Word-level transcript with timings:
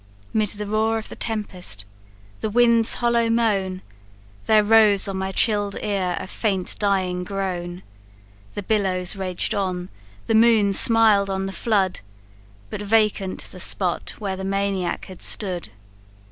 "'Mid 0.33 0.49
the 0.49 0.65
roar 0.65 0.97
of 0.97 1.09
the 1.09 1.15
tempest, 1.15 1.85
the 2.39 2.49
wind's 2.49 2.95
hollow 2.95 3.29
moan, 3.29 3.83
There 4.47 4.63
rose 4.63 5.07
on 5.07 5.17
my 5.17 5.31
chill'd 5.31 5.75
ear 5.79 6.17
a 6.19 6.25
faint 6.25 6.75
dying 6.79 7.23
groan; 7.23 7.83
The 8.55 8.63
billows 8.63 9.15
raged 9.15 9.53
on, 9.53 9.89
the 10.25 10.33
moon 10.33 10.73
smiled 10.73 11.29
on 11.29 11.45
the 11.45 11.51
flood, 11.51 11.99
But 12.71 12.81
vacant 12.81 13.47
the 13.51 13.59
spot 13.59 14.15
where 14.17 14.35
the 14.35 14.43
maniac 14.43 15.05
had 15.05 15.21
stood. 15.21 15.69